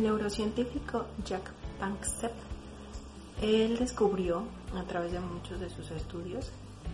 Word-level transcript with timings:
Neurocientífico 0.00 1.06
Jack 1.24 1.50
Panksepp, 1.78 2.32
él 3.42 3.78
descubrió 3.78 4.44
a 4.74 4.82
través 4.84 5.12
de 5.12 5.20
muchos 5.20 5.60
de 5.60 5.70
sus 5.70 5.90
estudios 5.90 6.50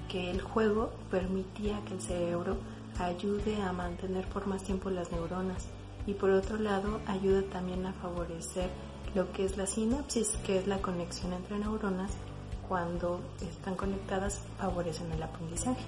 que 0.09 0.31
el 0.31 0.41
juego 0.41 0.91
permitía 1.11 1.81
que 1.85 1.95
el 1.95 2.01
cerebro 2.01 2.57
ayude 2.99 3.61
a 3.63 3.73
mantener 3.73 4.27
por 4.29 4.47
más 4.47 4.63
tiempo 4.63 4.91
las 4.91 5.11
neuronas 5.13 5.67
y 6.07 6.15
por 6.15 6.31
otro 6.31 6.59
lado 6.59 7.01
ayuda 7.07 7.43
también 7.51 7.85
a 7.87 7.93
favorecer 7.93 8.71
lo 9.15 9.33
que 9.33 9.45
es 9.45 9.57
la 9.57 9.67
sinapsis, 9.67 10.31
que 10.45 10.59
es 10.59 10.67
la 10.67 10.79
conexión 10.79 11.33
entre 11.33 11.59
neuronas 11.59 12.13
cuando 12.69 13.21
están 13.41 13.77
conectadas 13.77 14.41
favorecen 14.59 15.11
el 15.13 15.23
aprendizaje. 15.23 15.85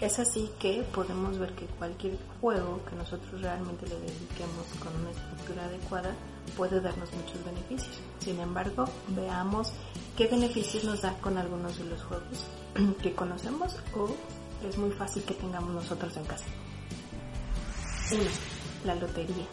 Es 0.00 0.18
así 0.20 0.50
que 0.60 0.84
podemos 0.94 1.38
ver 1.38 1.54
que 1.54 1.66
cualquier 1.66 2.18
juego 2.40 2.80
que 2.88 2.94
nosotros 2.94 3.40
realmente 3.42 3.86
le 3.86 3.98
dediquemos 3.98 4.66
con 4.80 4.94
una 4.94 5.10
estructura 5.10 5.64
adecuada 5.64 6.14
puede 6.48 6.80
darnos 6.80 7.12
muchos 7.12 7.44
beneficios. 7.44 7.98
Sin 8.18 8.40
embargo, 8.40 8.86
veamos 9.08 9.72
qué 10.16 10.26
beneficios 10.26 10.84
nos 10.84 11.02
da 11.02 11.14
con 11.20 11.38
algunos 11.38 11.78
de 11.78 11.84
los 11.84 12.02
juegos 12.02 12.44
que 13.02 13.14
conocemos 13.14 13.76
o 13.96 14.08
es 14.66 14.76
muy 14.76 14.90
fácil 14.90 15.22
que 15.22 15.34
tengamos 15.34 15.70
nosotros 15.70 16.16
en 16.16 16.24
casa. 16.24 16.46
1. 18.10 18.22
La 18.84 18.94
lotería. 18.94 19.46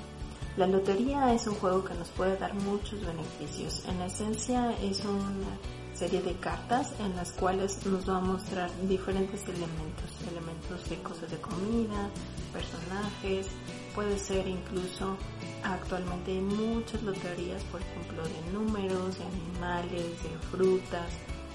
La 0.58 0.68
lotería 0.68 1.34
es 1.34 1.48
un 1.48 1.56
juego 1.56 1.84
que 1.84 1.94
nos 1.96 2.08
puede 2.10 2.38
dar 2.38 2.54
muchos 2.54 3.06
beneficios. 3.06 3.84
En 3.86 4.02
esencia 4.02 4.72
es 4.82 5.04
una 5.04 5.58
serie 5.94 6.22
de 6.22 6.34
cartas 6.34 6.94
en 7.00 7.16
las 7.16 7.32
cuales 7.34 7.86
nos 7.86 8.08
va 8.10 8.18
a 8.18 8.22
mostrar 8.22 8.70
diferentes 8.88 9.42
elementos, 9.44 10.12
elementos 10.30 10.90
de 10.90 11.02
cosas 11.02 11.30
de 11.30 11.38
comida, 11.38 12.10
personajes, 12.54 13.48
puede 13.96 14.20
ser 14.20 14.48
incluso 14.48 15.18
actualmente 15.64 16.32
hay 16.32 16.42
muchas 16.42 17.02
loterías, 17.02 17.64
por 17.64 17.82
ejemplo, 17.82 18.24
de 18.24 18.52
números, 18.52 19.18
de 19.18 19.24
animales, 19.24 20.24
de 20.24 20.38
frutas, 20.52 21.10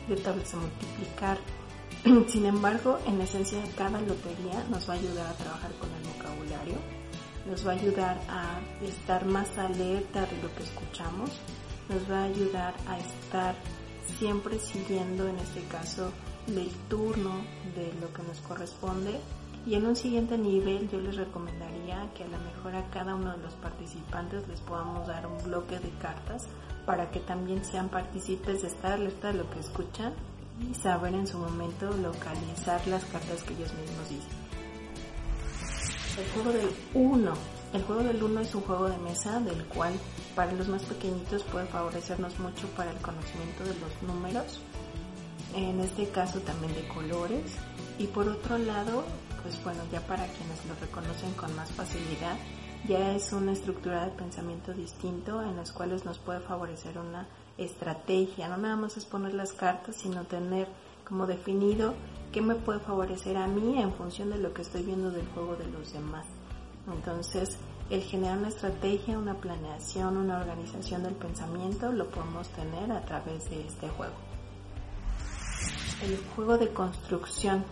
de 0.08 0.16
tablas 0.16 0.50
de 0.50 0.58
multiplicar. 0.58 1.38
Sin 2.28 2.46
embargo, 2.46 2.98
en 3.06 3.20
esencia 3.20 3.62
cada 3.77 4.00
lotería 4.00 4.64
nos 4.70 4.88
va 4.88 4.94
a 4.94 4.96
ayudar 4.96 5.27
a 5.27 5.34
trabajar 5.34 5.70
con 5.74 5.91
el 5.91 6.02
vocabulario, 6.14 6.77
nos 7.46 7.66
va 7.66 7.72
a 7.72 7.74
ayudar 7.74 8.20
a 8.28 8.61
estar 8.83 9.27
más 9.27 9.56
alerta 9.58 10.22
de 10.22 10.42
lo 10.42 10.55
que 10.55 10.62
escuchamos, 10.62 11.30
nos 11.91 12.11
va 12.11 12.22
a 12.22 12.24
ayudar 12.24 12.74
a 12.88 12.98
estar 12.98 13.55
siempre 14.18 14.58
siguiendo 14.58 15.28
en 15.28 15.38
este 15.38 15.62
caso 15.64 16.11
del 16.46 16.70
turno 16.88 17.44
de 17.77 17.92
lo 18.00 18.12
que 18.12 18.22
nos 18.22 18.41
corresponde 18.41 19.20
y 19.66 19.75
en 19.75 19.86
un 19.86 19.97
siguiente 19.97 20.39
nivel 20.39 20.89
yo 20.89 21.00
les 21.00 21.16
recomendaría 21.16 22.11
que 22.14 22.25
a 22.25 22.28
lo 22.28 22.39
mejor 22.39 22.75
a 22.75 22.89
cada 22.91 23.14
uno 23.14 23.33
de 23.33 23.42
los 23.42 23.55
participantes 23.55 24.48
les 24.48 24.61
podamos 24.61 25.06
dar 25.06 25.27
un 25.27 25.42
bloque 25.44 25.78
de 25.78 25.91
cartas 26.00 26.47
para 26.86 27.11
que 27.11 27.20
también 27.20 27.64
sean 27.64 27.89
partícipes 27.89 28.62
de 28.62 28.69
estar 28.69 28.92
alerta 28.92 29.28
de 29.28 29.39
lo 29.39 29.50
que 29.50 29.61
escuchan 29.61 30.14
y 30.70 30.75
saber 30.75 31.14
en 31.14 31.27
su 31.27 31.39
momento 31.39 31.91
localizar 31.97 32.86
las 32.86 33.05
cartas 33.05 33.42
que 33.42 33.55
ellos 33.55 33.72
mismos 33.75 34.08
dicen. 34.08 34.41
El 36.19 36.28
juego 36.33 36.52
del 36.52 36.70
1. 36.95 37.33
El 37.72 37.83
juego 37.84 38.02
del 38.02 38.22
1 38.22 38.41
es 38.41 38.55
un 38.55 38.62
juego 38.62 38.89
de 38.89 38.98
mesa 38.98 39.41
del 39.41 39.64
cual 39.67 39.92
para 40.34 40.52
los 40.52 40.69
más 40.69 40.83
pequeñitos 40.83 41.42
puede 41.45 41.67
favorecernos 41.67 42.39
mucho 42.41 42.67
para 42.77 42.91
el 42.91 42.98
conocimiento 42.98 43.64
de 43.64 43.74
los 43.78 44.02
números, 44.02 44.61
en 45.55 45.80
este 45.80 46.08
caso 46.08 46.41
también 46.41 46.74
de 46.74 46.89
colores. 46.89 47.52
Y 47.98 48.06
por 48.06 48.28
otro 48.28 48.58
lado, 48.58 49.05
pues 49.42 49.62
bueno, 49.64 49.83
ya 49.92 50.00
para 50.00 50.27
quienes 50.27 50.64
lo 50.66 50.74
reconocen 50.80 51.33
con 51.34 51.55
más 51.56 51.70
facilidad, 51.72 52.36
ya 52.89 53.14
es 53.14 53.33
una 53.33 53.52
estructura 53.52 54.05
de 54.05 54.11
pensamiento 54.12 54.73
distinto 54.73 55.42
en 55.42 55.56
las 55.56 55.73
cuales 55.73 56.05
nos 56.05 56.18
puede 56.18 56.40
favorecer 56.40 56.98
una 56.98 57.27
estrategia. 57.58 58.48
No 58.48 58.56
nada 58.56 58.77
más 58.77 58.96
es 58.96 59.05
poner 59.05 59.34
las 59.34 59.52
cartas, 59.52 59.96
sino 59.96 60.24
tener 60.24 60.68
como 61.06 61.27
definido 61.27 61.95
qué 62.33 62.40
me 62.40 62.55
puede 62.55 62.80
favorecer 62.80 63.36
a 63.36 63.46
mí 63.46 63.80
en 63.80 63.92
función 63.92 64.30
de 64.30 64.39
lo 64.39 64.55
que 64.55 64.62
estoy 64.62 64.83
viendo 64.83 65.11
del 65.11 65.27
juego 65.29 65.56
de 65.56 65.67
los 65.67 65.92
demás. 65.92 66.24
Entonces, 66.90 67.58
el 67.90 68.02
generar 68.02 68.39
una 68.39 68.48
estrategia, 68.48 69.18
una 69.18 69.34
planeación, 69.34 70.17
una 70.17 70.39
organización 70.39 71.02
del 71.02 71.14
pensamiento 71.14 71.90
lo 71.92 72.08
podemos 72.08 72.48
tener 72.50 72.92
a 72.92 73.05
través 73.05 73.50
de 73.50 73.67
este 73.67 73.89
juego. 73.89 74.14
El 76.02 76.17
juego 76.34 76.56
de 76.56 76.68
construcción. 76.68 77.64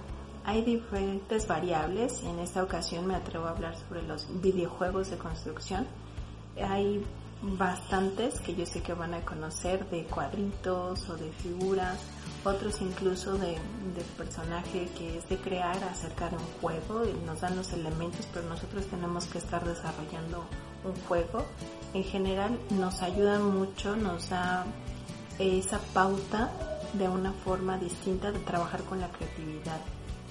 Hay 0.45 0.63
diferentes 0.63 1.47
variables 1.47 2.23
en 2.23 2.39
esta 2.39 2.63
ocasión 2.63 3.07
me 3.07 3.15
atrevo 3.15 3.47
a 3.47 3.51
hablar 3.51 3.77
sobre 3.77 4.03
los 4.03 4.27
videojuegos 4.41 5.11
de 5.11 5.19
construcción. 5.19 5.87
Hay 6.57 7.05
bastantes 7.43 8.41
que 8.41 8.55
yo 8.55 8.67
sé 8.67 8.83
que 8.83 8.95
van 8.95 9.15
a 9.15 9.21
conocer 9.21 9.89
de 9.91 10.05
cuadritos 10.05 11.09
o 11.09 11.17
de 11.17 11.31
figuras, 11.33 12.01
otros 12.45 12.81
incluso 12.81 13.39
de, 13.39 13.53
de, 13.95 14.03
personaje 14.17 14.89
que 14.99 15.19
es 15.19 15.29
de 15.29 15.37
crear 15.37 15.77
acerca 15.85 16.29
de 16.31 16.37
un 16.37 16.47
juego 16.61 17.05
nos 17.27 17.41
dan 17.41 17.57
los 17.57 17.73
elementos, 17.73 18.27
pero 18.33 18.49
nosotros 18.49 18.87
tenemos 18.87 19.27
que 19.27 19.39
estar 19.39 19.65
desarrollando 19.65 20.45
un 20.85 20.95
juego. 21.07 21.45
En 21.95 22.05
general 22.05 22.59
nos 22.71 23.03
ayudan 23.03 23.57
mucho, 23.57 23.97
nos 23.97 24.31
da 24.31 24.65
esa 25.39 25.79
pauta 25.95 26.51
de 26.95 27.09
una 27.09 27.33
forma 27.33 27.79
distinta 27.79 28.33
de 28.33 28.39
trabajar 28.41 28.83
con 28.85 29.01
la 29.01 29.09
creatividad, 29.09 29.81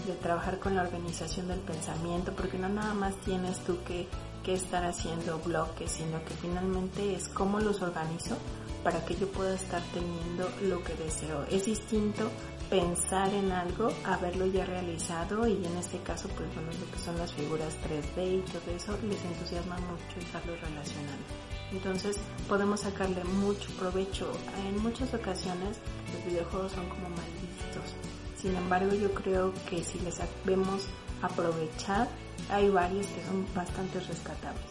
de 0.06 0.14
trabajar 0.14 0.60
con 0.60 0.76
la 0.76 0.84
organización 0.84 1.48
del 1.48 1.60
pensamiento, 1.60 2.34
porque 2.34 2.58
no 2.58 2.70
nada 2.70 2.94
más 2.94 3.16
tienes 3.22 3.60
tú 3.60 3.78
que 3.86 4.08
que 4.48 4.54
estar 4.54 4.86
haciendo 4.86 5.40
bloques, 5.40 5.92
sino 5.92 6.24
que 6.24 6.34
finalmente 6.36 7.14
es 7.14 7.28
cómo 7.28 7.60
los 7.60 7.82
organizo 7.82 8.38
para 8.82 9.04
que 9.04 9.14
yo 9.14 9.28
pueda 9.28 9.54
estar 9.54 9.82
teniendo 9.94 10.50
lo 10.62 10.82
que 10.86 10.94
deseo. 10.94 11.44
Es 11.52 11.66
distinto 11.66 12.32
pensar 12.70 13.34
en 13.34 13.52
algo, 13.52 13.92
haberlo 14.06 14.46
ya 14.46 14.64
realizado 14.64 15.46
y 15.50 15.66
en 15.66 15.76
este 15.76 15.98
caso 16.00 16.30
pues 16.30 16.48
bueno 16.56 16.72
lo 16.80 16.90
que 16.90 16.98
son 16.98 17.18
las 17.18 17.34
figuras 17.34 17.76
3D 17.84 18.38
y 18.38 18.42
todo 18.50 18.74
eso 18.74 18.98
les 19.04 19.22
entusiasma 19.26 19.76
mucho 19.80 20.18
estarlo 20.18 20.54
relacionando. 20.56 21.26
Entonces 21.74 22.16
podemos 22.48 22.80
sacarle 22.80 23.26
mucho 23.26 23.70
provecho. 23.78 24.32
En 24.66 24.82
muchas 24.82 25.14
ocasiones 25.14 25.78
los 26.14 26.26
videojuegos 26.26 26.72
son 26.72 26.88
como 26.88 27.10
mal 27.10 27.28
vistos. 27.42 28.27
Sin 28.48 28.56
embargo 28.56 28.94
yo 28.94 29.14
creo 29.14 29.52
que 29.70 29.84
si 29.84 30.00
les 30.00 30.16
sabemos 30.16 30.88
aprovechar 31.22 32.08
hay 32.50 32.70
varios 32.70 33.06
que 33.08 33.22
son 33.26 33.46
bastante 33.54 34.00
rescatables. 34.00 34.64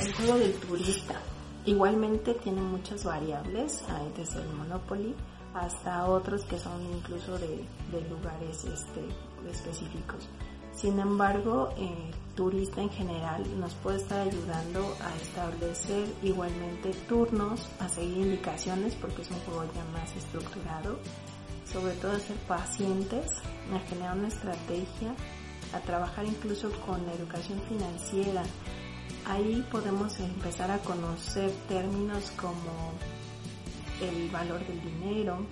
El 0.00 0.14
juego 0.14 0.38
del 0.38 0.54
turista 0.60 1.20
igualmente 1.64 2.34
tiene 2.34 2.60
muchas 2.60 3.02
variables, 3.02 3.82
desde 4.16 4.42
el 4.42 4.48
Monopoly 4.50 5.16
hasta 5.54 6.06
otros 6.06 6.44
que 6.44 6.56
son 6.56 6.80
incluso 6.94 7.36
de, 7.36 7.66
lugares 8.08 8.64
este, 8.64 9.04
específicos. 9.50 10.28
Sin 10.72 11.00
embargo, 11.00 11.74
el 11.76 12.14
turista 12.36 12.80
en 12.80 12.90
general 12.90 13.42
nos 13.58 13.74
puede 13.74 13.96
estar 13.96 14.20
ayudando 14.20 14.94
a 15.02 15.16
establecer 15.16 16.06
igualmente 16.22 16.90
turnos, 17.08 17.68
a 17.80 17.88
seguir 17.88 18.18
indicaciones 18.18 18.94
porque 18.94 19.22
es 19.22 19.30
un 19.32 19.40
juego 19.40 19.64
ya 19.74 19.84
más 19.98 20.14
estructurado, 20.14 20.98
sobre 21.70 21.94
todo 21.94 22.18
ser 22.18 22.36
pacientes, 22.48 23.38
a 23.72 23.78
generar 23.88 24.16
una 24.16 24.28
estrategia 24.28 25.14
a 25.74 25.80
trabajar 25.80 26.24
incluso 26.24 26.70
con 26.86 27.04
la 27.04 27.12
educación 27.12 27.60
financiera. 27.68 28.42
Ahí 29.26 29.66
podemos 29.70 30.18
empezar 30.20 30.70
a 30.70 30.78
conocer 30.78 31.50
términos 31.68 32.30
como 32.40 32.92
el 34.00 34.30
valor 34.30 34.64
del 34.66 34.80
dinero, 34.80 35.44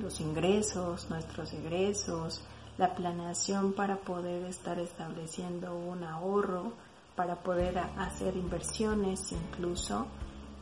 los 0.00 0.20
ingresos, 0.20 1.10
nuestros 1.10 1.52
egresos, 1.52 2.42
la 2.78 2.94
planeación 2.94 3.72
para 3.74 3.96
poder 3.96 4.44
estar 4.46 4.78
estableciendo 4.78 5.76
un 5.76 6.04
ahorro, 6.04 6.72
para 7.14 7.36
poder 7.36 7.78
hacer 7.78 8.36
inversiones 8.36 9.32
incluso 9.32 10.06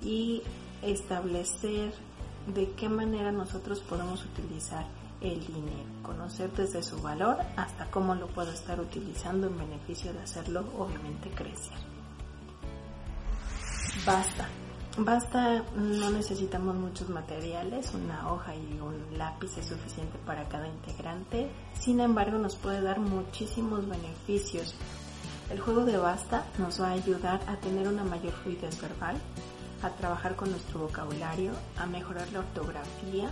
y 0.02 0.42
establecer 0.82 1.94
de 2.46 2.70
qué 2.72 2.88
manera 2.88 3.32
nosotros 3.32 3.80
podemos 3.80 4.24
utilizar 4.24 4.86
el 5.20 5.40
dinero, 5.46 5.88
conocer 6.02 6.50
desde 6.52 6.82
su 6.82 7.00
valor 7.00 7.38
hasta 7.56 7.90
cómo 7.90 8.14
lo 8.14 8.26
puedo 8.28 8.50
estar 8.50 8.80
utilizando 8.80 9.46
en 9.46 9.56
beneficio 9.56 10.12
de 10.12 10.20
hacerlo 10.20 10.64
obviamente 10.78 11.30
crecer. 11.30 11.78
Basta. 14.04 14.48
Basta, 14.98 15.64
no 15.74 16.10
necesitamos 16.10 16.76
muchos 16.76 17.08
materiales, 17.08 17.94
una 17.94 18.30
hoja 18.30 18.54
y 18.54 18.78
un 18.78 19.16
lápiz 19.16 19.56
es 19.56 19.66
suficiente 19.66 20.18
para 20.26 20.46
cada 20.48 20.68
integrante, 20.68 21.50
sin 21.80 22.00
embargo 22.00 22.36
nos 22.36 22.56
puede 22.56 22.82
dar 22.82 23.00
muchísimos 23.00 23.88
beneficios. 23.88 24.74
El 25.50 25.60
juego 25.60 25.86
de 25.86 25.96
basta 25.96 26.44
nos 26.58 26.80
va 26.80 26.88
a 26.88 26.92
ayudar 26.92 27.40
a 27.46 27.56
tener 27.56 27.88
una 27.88 28.04
mayor 28.04 28.34
fluidez 28.34 28.78
verbal, 28.82 29.16
a 29.82 29.90
trabajar 29.90 30.37
con 30.37 30.50
nuestro 30.50 30.81
vocabulario, 30.81 31.52
a 31.76 31.87
mejorar 31.87 32.31
la 32.32 32.40
ortografía, 32.40 33.31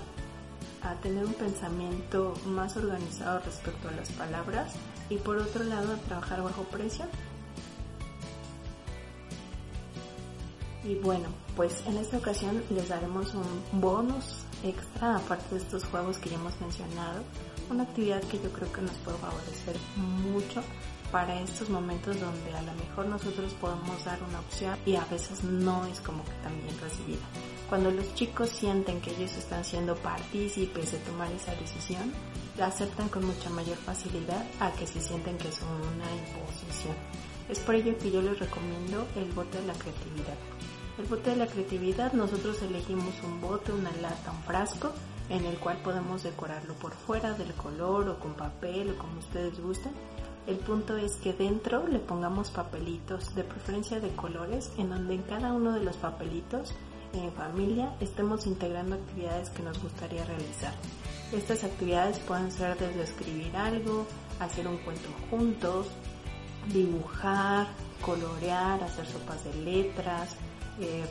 a 0.83 0.95
tener 0.97 1.25
un 1.25 1.35
pensamiento 1.35 2.35
más 2.47 2.77
organizado 2.77 3.41
respecto 3.41 3.89
a 3.89 3.93
las 3.93 4.11
palabras 4.13 4.73
y 5.09 5.17
por 5.17 5.37
otro 5.37 5.65
lado 5.65 5.95
a 5.95 5.97
trabajar 5.97 6.43
bajo 6.43 6.65
presión. 6.65 7.09
Y 10.83 10.95
bueno, 10.97 11.29
pues 11.57 11.83
en 11.87 11.99
esta 11.99 12.17
ocasión 12.17 12.63
les 12.71 12.89
daremos 12.89 13.35
un 13.35 13.81
bonus 13.81 14.45
extra, 14.65 15.17
aparte 15.17 15.55
de 15.55 15.61
estos 15.61 15.85
juegos 15.85 16.19
que 16.19 16.31
ya 16.31 16.37
hemos 16.37 16.59
mencionado, 16.61 17.23
una 17.71 17.83
actividad 17.83 18.23
que 18.23 18.39
yo 18.39 18.51
creo 18.51 18.73
que 18.73 18.81
nos 18.81 18.97
puede 18.99 19.19
favorecer 19.19 19.77
mucho 20.33 20.63
para 21.11 21.41
estos 21.41 21.69
momentos 21.69 22.19
donde 22.21 22.55
a 22.55 22.63
lo 22.63 22.73
mejor 22.75 23.07
nosotros 23.07 23.53
podemos 23.55 24.05
dar 24.05 24.19
una 24.23 24.41
opción 24.41 24.77
y 24.87 24.97
a 24.97 25.05
veces 25.07 25.43
no 25.43 25.85
es 25.87 26.01
como 26.01 26.25
que 26.25 26.33
también 26.43 26.79
recibida. 26.81 27.23
Cuando 27.69 27.91
los 27.91 28.15
chicos 28.15 28.51
sienten 28.51 29.01
que 29.01 29.11
ellos 29.11 29.33
están 29.37 29.65
siendo 29.65 29.97
partícipes 29.97 30.93
de 30.93 30.99
tomar 30.99 31.31
esa 31.33 31.55
decisión, 31.55 32.13
la 32.57 32.67
aceptan 32.67 33.09
con 33.09 33.25
mucha 33.25 33.51
mayor 33.51 33.77
facilidad 33.77 34.45
a 34.61 34.71
que 34.73 34.87
si 34.87 35.01
sienten 35.01 35.39
que 35.39 35.49
es 35.49 35.61
una 35.63 36.11
imposición. 36.17 36.97
Es 37.49 37.59
por 37.59 37.75
ello 37.75 37.97
que 37.99 38.11
yo 38.11 38.23
les 38.23 38.39
recomiendo 38.39 39.07
el 39.17 39.31
bote 39.33 39.61
de 39.61 39.67
la 39.67 39.75
creatividad. 39.75 40.37
El 40.99 41.07
bote 41.07 41.31
de 41.31 41.37
la 41.37 41.47
creatividad 41.47 42.13
nosotros 42.13 42.61
elegimos 42.63 43.15
un 43.25 43.41
bote, 43.41 43.73
una 43.73 43.91
lata, 44.03 44.31
un 44.31 44.43
frasco 44.43 44.93
en 45.29 45.45
el 45.45 45.59
cual 45.59 45.79
podemos 45.79 46.23
decorarlo 46.23 46.75
por 46.75 46.93
fuera 46.93 47.33
del 47.35 47.53
color 47.55 48.09
o 48.09 48.19
con 48.19 48.35
papel 48.35 48.91
o 48.91 48.99
como 48.99 49.19
ustedes 49.19 49.61
gusten 49.61 49.93
el 50.47 50.57
punto 50.57 50.97
es 50.97 51.17
que 51.17 51.33
dentro 51.33 51.87
le 51.87 51.99
pongamos 51.99 52.51
papelitos, 52.51 53.35
de 53.35 53.45
preferencia 53.45 54.01
de 54.01 54.11
colores, 54.15 54.73
en 54.79 54.91
donde 54.91 55.15
en 55.15 55.23
cada 55.23 55.53
uno 55.53 55.73
de 55.73 55.81
los 55.81 55.97
papelitos 55.97 56.75
en 57.13 57.33
familia 57.33 57.95
estemos 58.01 58.47
integrando 58.47 58.97
actividades 58.97 59.51
que 59.51 59.63
nos 59.63 59.81
gustaría 59.83 60.25
realizar. 60.25 60.73
Estas 61.33 61.65
actividades 61.65 62.19
pueden 62.21 62.51
ser 62.51 62.77
desde 62.79 63.03
escribir 63.03 63.57
algo, 63.57 64.07
hacer 64.41 64.67
un 64.67 64.79
cuento 64.79 65.09
juntos, 65.31 65.87
dibujar, 66.73 67.69
colorear, 68.05 68.83
hacer 68.83 69.07
sopas 69.07 69.45
de 69.45 69.55
letras, 69.63 70.37
eh, 70.81 71.05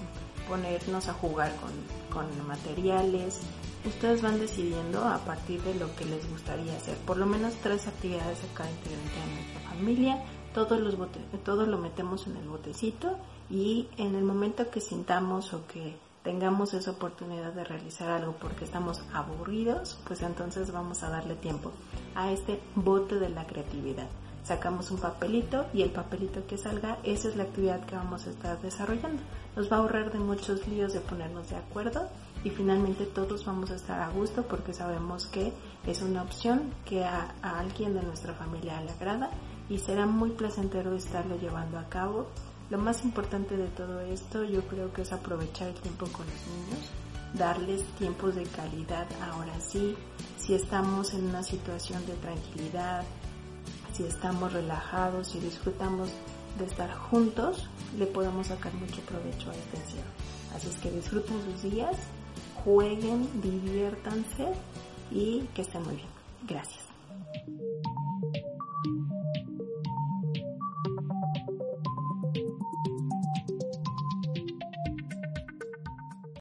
ponernos 0.48 1.08
a 1.08 1.14
jugar 1.14 1.54
con, 1.58 1.72
con 2.14 2.48
materiales, 2.48 3.40
ustedes 3.86 4.22
van 4.22 4.40
decidiendo 4.40 5.04
a 5.06 5.20
partir 5.20 5.62
de 5.64 5.76
lo 5.76 5.96
que 5.96 6.06
les 6.06 6.30
gustaría 6.30 6.76
hacer. 6.76 6.98
Por 6.98 7.18
lo 7.18 7.26
menos 7.26 7.54
tres 7.62 7.88
actividades 7.88 8.40
a 8.44 8.54
cada 8.54 8.70
integrante 8.70 9.20
de 9.20 9.36
nuestra 9.36 9.70
familia. 9.70 10.24
Todos 10.54 10.80
los 10.80 10.98
bote, 10.98 11.20
todo 11.46 11.66
lo 11.66 11.78
metemos 11.78 12.28
en 12.28 12.36
el 12.38 12.48
botecito 12.48 13.18
y 13.50 13.88
en 13.98 14.16
el 14.16 14.24
momento 14.24 14.70
que 14.70 14.82
sintamos 14.82 15.54
o 15.54 15.66
que 15.68 15.96
tengamos 16.24 16.74
esa 16.74 16.92
oportunidad 16.92 17.54
de 17.54 17.64
realizar 17.64 18.10
algo 18.10 18.34
porque 18.34 18.66
estamos 18.66 19.02
aburridos, 19.14 20.00
pues 20.06 20.22
entonces 20.22 20.72
vamos 20.72 21.04
a 21.04 21.10
darle 21.10 21.36
tiempo 21.36 21.72
a 22.16 22.32
este 22.32 22.60
bote 22.76 23.16
de 23.16 23.30
la 23.30 23.46
creatividad. 23.46 24.08
Sacamos 24.44 24.90
un 24.90 24.98
papelito 24.98 25.66
y 25.74 25.84
el 25.84 25.92
papelito 25.92 26.46
que 26.48 26.58
salga, 26.58 26.98
esa 27.04 27.28
es 27.28 27.36
la 27.36 27.44
actividad 27.44 27.86
que 27.86 27.96
vamos 27.96 28.26
a 28.26 28.32
estar 28.32 28.60
desarrollando. 28.62 29.22
Nos 29.56 29.72
va 29.72 29.78
a 29.78 29.80
ahorrar 29.80 30.12
de 30.12 30.20
muchos 30.20 30.68
líos 30.68 30.94
de 30.94 31.02
ponernos 31.02 31.50
de 31.50 31.58
acuerdo 31.58 32.10
y 32.44 32.50
finalmente 32.50 33.06
todos 33.06 33.46
vamos 33.46 33.72
a 33.72 33.76
estar 33.76 34.00
a 34.00 34.10
gusto 34.10 34.44
porque 34.44 34.74
sabemos 34.74 35.26
que 35.26 35.54
es 35.86 36.02
una 36.02 36.24
opción 36.24 36.74
que 36.86 37.04
a, 37.04 37.34
alguien 37.42 37.94
de 37.94 38.02
nuestra 38.04 38.34
familia 38.34 38.82
le 38.82 38.92
agrada 38.92 39.30
y 39.70 39.78
será 39.78 40.06
muy 40.06 40.32
placentero 40.32 40.96
estarlo 40.96 41.38
llevando 41.38 41.78
a 41.78 41.90
cabo. 41.90 42.28
Lo 42.70 42.78
más 42.78 43.04
importante 43.04 43.58
de 43.58 43.68
todo 43.68 44.00
esto 44.02 44.44
yo 44.44 44.62
creo 44.68 44.94
que 44.94 45.02
es 45.02 45.12
aprovechar 45.12 45.70
el 45.70 45.76
tiempo 45.76 46.06
con 46.08 46.26
los 46.26 46.48
niños, 46.48 46.90
darles 47.34 47.84
tiempos 47.98 48.36
de 48.36 48.44
calidad 48.44 49.08
ahora 49.32 49.60
sí, 49.60 49.96
si 50.38 50.54
estamos 50.54 51.14
en 51.14 51.26
una 51.26 51.44
situación 51.44 52.06
de 52.06 52.14
tranquilidad, 52.14 53.04
si 53.94 54.04
estamos 54.04 54.54
relajados, 54.54 55.28
si 55.28 55.40
disfrutamos 55.40 56.10
de 56.58 56.66
estar 56.66 56.92
juntos, 56.96 57.68
le 57.98 58.06
podemos 58.06 58.48
sacar 58.48 58.74
mucho 58.76 59.02
provecho 59.02 59.52
a 59.52 59.56
este 59.56 59.78
encierro. 59.78 60.10
Así 60.56 60.68
es 60.68 60.78
que 60.78 60.90
disfruten 60.90 61.38
sus 61.44 61.72
días 61.72 61.96
jueguen, 62.64 63.28
diviértanse 63.42 64.48
y 65.12 65.42
que 65.54 65.62
estén 65.62 65.84
muy 65.84 65.96
bien. 65.96 66.10
Gracias. 66.48 66.86